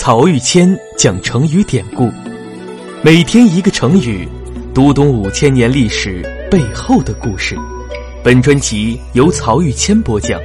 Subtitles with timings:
[0.00, 2.08] 曹玉谦讲成语典故，
[3.02, 4.28] 每天一个成语，
[4.72, 7.56] 读懂五千年历史背后的故事。
[8.22, 10.40] 本专辑由曹玉谦播讲，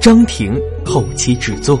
[0.00, 1.76] 张婷后期制作。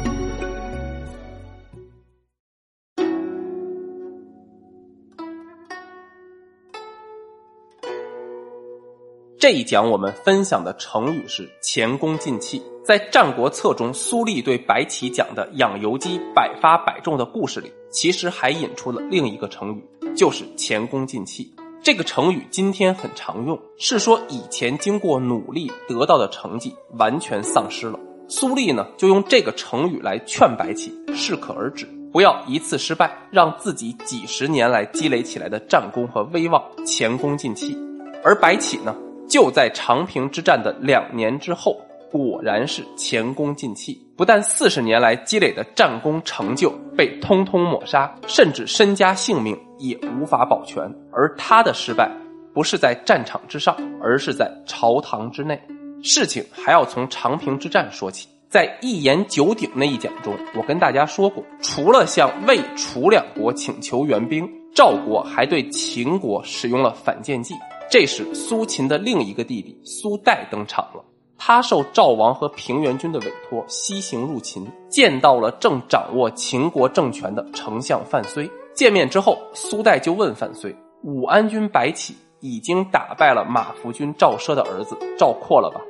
[9.38, 12.62] 这一讲我们分享的成语是“前功尽弃”。
[12.84, 19.84] 在《战国策》中，苏厉对白起讲的养由基百发百中的故事里，其实还引出了另一个成语，
[20.14, 21.52] 就是“前功尽弃”。
[21.82, 27.98] 这个成语今天很常用，是说以前经过努力得到的成绩完全丧失了。
[28.28, 37.76] 苏厉呢，就用这个成语来劝白起适可而止，不要一次失败，让自己几十年来积累起来的战功和威望前功尽弃。
[38.22, 38.96] 而白起呢？
[39.28, 50.82] 就在长平之战的两年之后，果然是前功尽弃，不但四十年来积累的战功成就被通通抹杀，甚至身家性命也无法保全。
[51.10, 52.10] 而他的失败，
[52.52, 55.60] 不是在战场之上，而是在朝堂之内。
[56.02, 58.28] 事情还要从长平之战说起。
[58.48, 67.52] 在一言九鼎那一讲中，我跟大家说过，除了向魏、楚两国请求援兵，赵国还对秦国使用了反间计。
[67.90, 71.04] 这时，苏秦的另一个弟弟苏代登场了。
[71.36, 78.48] 他受赵王和平原君的委托，西行入秦，见到了正掌握秦国政权的丞相范睢。
[78.74, 85.80] 见面之后，苏代就问范睢：“武安君白起已经打败了马服君赵奢的儿子赵括了吧？”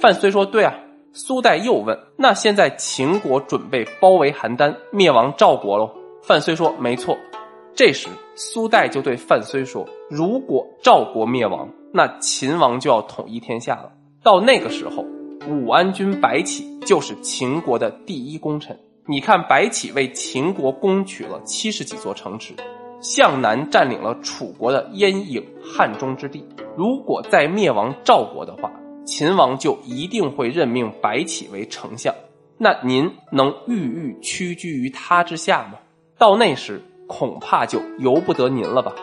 [0.00, 0.74] 范睢说：“对啊。”
[1.12, 5.90] 苏代又问：“那现在秦国准备包围邯郸，灭亡赵国喽？”
[6.24, 7.14] 范睢说：“没错。”
[7.74, 13.90] 这时，苏代就对范睢说：“如果赵国灭亡，那秦王就要统一天下了。
[14.22, 15.02] 到那个时候，
[15.48, 18.78] 武安君白起就是秦国的第一功臣。
[19.06, 22.52] 你看，白起为秦国攻取了七十几座城池，
[23.00, 26.46] 向南占领了楚国的燕郢汉中之地。
[26.76, 28.70] 如果再灭亡赵国的话，
[29.06, 32.14] 秦王就一定会任命白起为丞相。
[32.58, 35.78] 那您能郁郁屈居于他之下吗？
[36.18, 38.94] 到那时。”恐怕就由不得您了吧。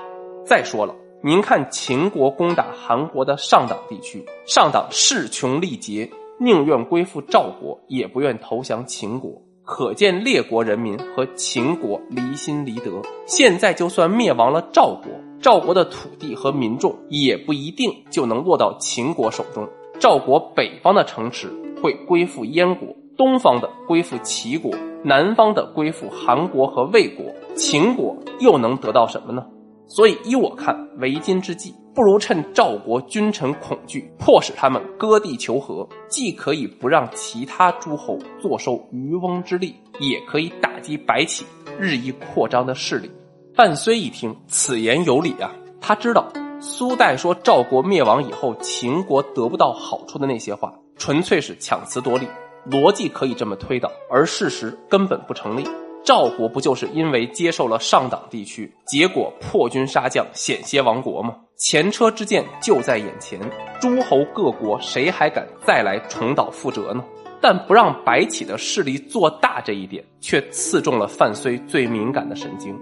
[0.44, 6.10] 再说了，您看秦国攻打韩国的上党地区，上党势穷力竭，
[6.40, 9.32] 宁愿归附赵国，也不愿投降秦国。
[9.64, 13.00] 可见列国人民和秦国离心离德。
[13.28, 19.70] 现在就算灭亡了赵国，赵国的土地和民众也不一定就能落到秦国手中。
[20.00, 21.48] 赵国北方的城池
[21.80, 22.88] 会归附燕国，
[23.20, 24.72] 东方的归附齐国。
[25.04, 29.46] 南方的归附韩国和魏国，秦国又能得到什么呢？
[29.88, 41.46] 所以依我看，为今之计，不如趁赵国君臣恐惧，迫使他们割地求和，既可以不让其他诸侯坐收渔翁之利，也可以打击白起
[41.78, 43.12] 日益扩张的势力。
[43.54, 45.54] 范睢一听，此言有理啊！
[45.82, 46.32] 他知道
[46.62, 52.26] 苏代说赵国灭亡以后，秦国得不到好处的那些话，纯粹是强词夺理。
[52.70, 55.68] 逻辑可以这么推导，而事实根本不成立。
[56.04, 61.36] 赵国不就是因为接受了上党地区，结果破军杀将，险些亡国吗？
[61.58, 63.40] 前车之鉴就在眼前，
[63.82, 67.04] 诸侯各国谁还敢再来重蹈覆辙呢？
[67.42, 72.78] 但不让白起的势力做大这一点，却刺中了范睢最敏感的神经。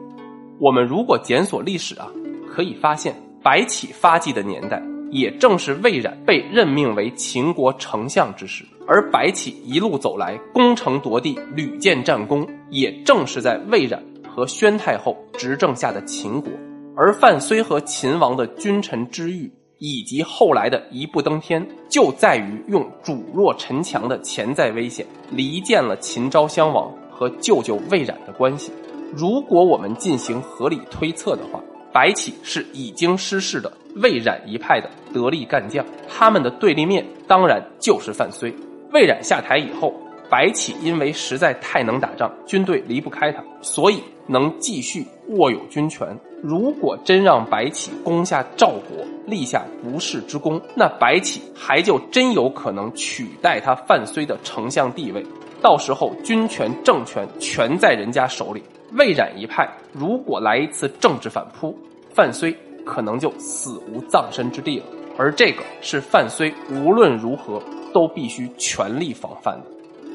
[0.60, 2.08] 我们如果检索历史啊，
[2.50, 4.82] 可以发现白起发迹的年代。
[5.12, 16.52] 也正是魏冉被任命为秦国丞相之时，而白起一路走来攻城夺地，屡建战功，也正是在魏冉和宣太后执政下的秦国。
[16.96, 28.72] 而范睢和秦王的君臣之遇，以及后来的一步登天，就在于用主弱臣强的潜在危险，离间了秦昭襄王和舅舅魏冉的关系。
[29.16, 31.62] 如果我们进行合理推测的话，
[31.94, 33.72] 白起是已经失势的。
[34.02, 38.54] 魏冉一派的得力干将，他们的对立面当然就是范睢。
[38.92, 39.94] 魏冉下台以后，
[40.30, 46.08] 白起因为实在太能打仗，军队离不开他，所以能继续握有军权。
[46.44, 55.26] 如果真让白起攻下赵国，立下不世之功，那白起还就真有可能取代他范睢的丞相地位。
[55.62, 58.62] 到时候军权政权全在人家手里。
[58.94, 61.78] 魏冉一派如果来一次政治反扑，
[62.14, 62.56] 范睢。
[62.88, 64.86] 可能就死无葬身之地了，
[65.18, 67.62] 而这个是范睢无论如何
[67.94, 69.66] 都必须全力防范的。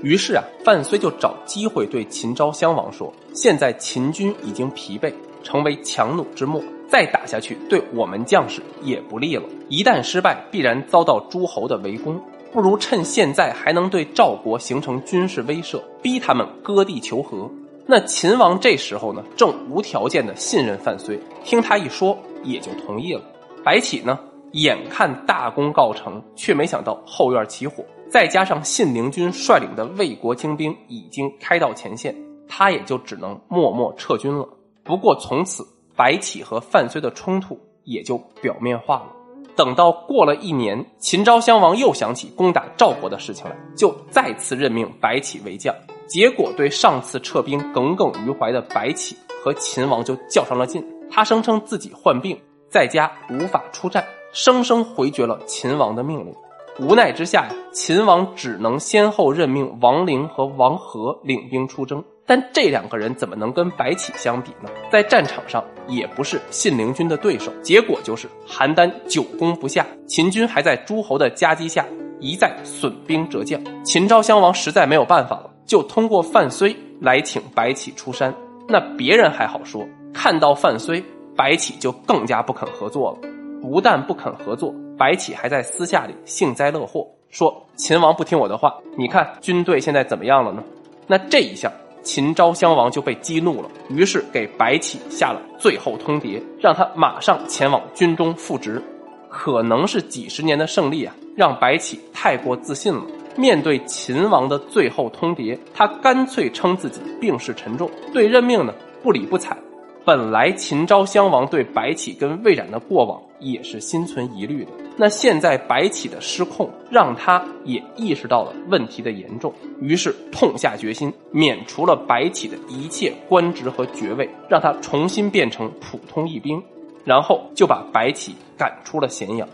[0.03, 5.13] 于是啊，范睢就找机会对秦昭襄王说：“现在秦军已经疲惫，
[5.45, 9.45] 成为强弩之末，再打下去对我们将士也不利了。
[9.69, 12.21] 一旦失败，必然遭到诸侯的围攻。
[12.53, 17.49] 不如趁现在还能对赵国形成军事威慑，逼他们割地求和。”
[17.87, 23.23] 那秦王这时候呢，正无条件的信任范睢，听他一说，也就同意了。
[23.65, 24.19] 白起呢，
[24.53, 32.15] 眼看大功告成，却没想到后院起火，再加上信陵君率领的魏国精兵已经开到前线，
[32.49, 34.49] 他也就只能默默撤军了。
[34.85, 35.67] 不过从此，
[35.97, 39.06] 白起和范睢的冲突也就表面化了。
[39.55, 45.75] 等到过了一年，秦昭襄王又想起攻打赵国的事情来，就再次任命白起为将。
[46.06, 50.83] 结果对上次撤兵耿耿于怀的白起和秦王就较上了劲。
[51.14, 56.35] 他声称自己患病在家无法出战，生生回绝了秦王的命令。
[56.81, 62.03] 无奈之下呀，秦王只能先后任命王陵和王和领兵出征。
[62.25, 64.70] 但这两个人怎么能跟白起相比呢？
[64.91, 67.53] 在战场上也不是信陵君的对手。
[67.61, 71.85] 结果就是邯郸久攻不下，秦军还在诸侯的夹击下
[72.20, 73.61] 一再损兵折将。
[73.85, 75.50] 秦昭襄王实在没有办法了。
[75.67, 78.35] 就通过范睢来请白起出山，
[78.69, 81.03] 那别人还好说，看到范睢，
[81.37, 83.29] 白起就更加不肯合作了。
[83.61, 90.62] 不但不肯合作，白起还在私下里幸灾乐祸，说秦王不听我的话，你看军队现在怎么样了呢？
[91.06, 91.70] 那这一下，
[92.03, 98.82] 秦昭襄王就被激怒了，于是给白起下了最后通牒，让他马上前往军中复职。
[99.29, 103.03] 可能是几十年的胜利啊，让白起太过自信了。
[103.37, 109.56] 面对秦王的最后通牒，他干脆称自己病势沉重，对任命呢不理不睬。
[110.05, 126.61] 本来秦昭襄王对白起跟魏冉的过往也是心存疑虑的，那现在白起的失控，让他也意识到了问题的严重，于是痛下决心，免除了白起的一切官职和爵位，让他重新变成普通一兵，
[127.05, 129.49] 然后就把白起赶出了咸阳。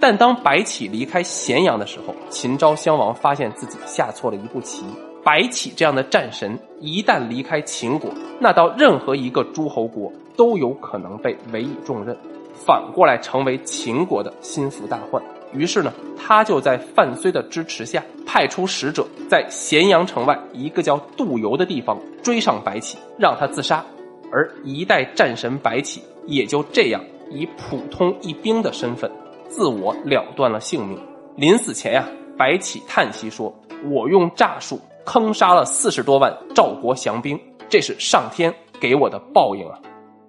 [0.00, 4.84] 但当白起离开咸阳的时候，秦昭襄王发现自己下错了一步棋。
[5.26, 8.08] 白起这样的战神一旦离开秦国，
[8.38, 12.16] 那到任何一个诸侯国都有可能被委以重任，
[12.54, 15.20] 反过来成为秦国的心腹大患。
[15.52, 23.84] 于是呢，他就在范睢的支持下，派出使者在咸阳城外一个叫杜游的地方追上白起，让他自杀。
[24.30, 27.02] 而一代战神白起也就这样
[27.32, 29.10] 以普通一兵的身份。
[29.48, 30.96] 自我了断了性命。
[31.34, 32.08] 临死前呀，
[32.38, 33.52] 白起叹息说
[33.90, 39.80] ：“我用诈术坑杀了四十多万赵国降兵，这是上天给我的报应啊！”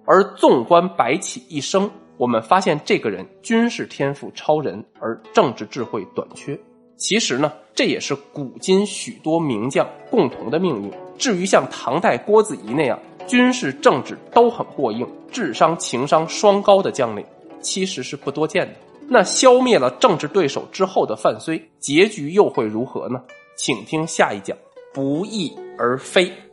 [0.06, 6.58] 而纵观白起一生，我们发现这个人军事天赋超人，而政治智慧短缺。
[6.96, 10.90] 其实呢，这也是古今许多名将共同的命运。
[11.18, 17.24] 至于像唐代郭子仪那样军事政治都很过硬、智商情商双高的将领，
[17.60, 18.74] 其实是不多见的。
[19.08, 23.20] 那消灭了政治对手之后的范睢，结局又会如何呢？
[23.56, 24.56] 请听下一讲，
[24.98, 26.47] 不翼而飞。